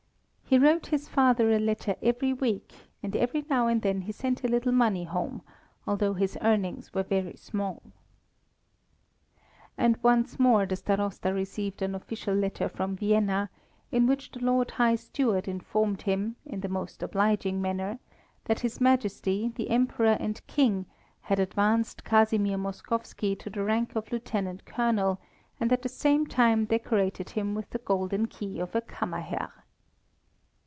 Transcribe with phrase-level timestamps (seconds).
[0.53, 4.43] He wrote his father a letter every week, and every now and then he sent
[4.43, 5.41] a little money home,
[5.87, 7.81] although his earnings were very small.
[9.77, 13.49] And once more the Starosta received an official letter from Vienna,
[13.93, 17.99] in which the Lord High Steward informed him, in the most obliging manner,
[18.43, 20.85] that his Majesty, the Emperor and King,
[21.21, 25.21] had advanced Casimir Moskowski to the rank of lieutenant colonel,
[25.61, 29.53] and at the same time decorated him with the golden key of a Kammerherr.